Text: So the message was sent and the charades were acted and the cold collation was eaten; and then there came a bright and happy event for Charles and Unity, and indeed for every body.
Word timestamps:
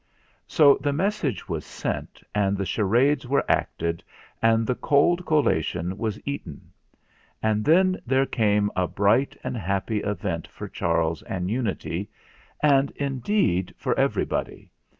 So 0.47 0.79
the 0.81 0.93
message 0.93 1.47
was 1.47 1.63
sent 1.63 2.23
and 2.33 2.57
the 2.57 2.65
charades 2.65 3.27
were 3.27 3.45
acted 3.47 4.03
and 4.41 4.65
the 4.65 4.73
cold 4.73 5.27
collation 5.27 5.95
was 5.95 6.19
eaten; 6.27 6.71
and 7.39 7.63
then 7.63 8.01
there 8.07 8.25
came 8.25 8.71
a 8.75 8.87
bright 8.87 9.37
and 9.43 9.55
happy 9.55 9.99
event 9.99 10.47
for 10.47 10.67
Charles 10.67 11.21
and 11.21 11.51
Unity, 11.51 12.09
and 12.63 12.89
indeed 12.97 13.75
for 13.77 13.93
every 13.95 14.25
body. 14.25 14.71